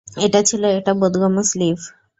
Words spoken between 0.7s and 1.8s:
একটা বোধগম্য স্লিপ।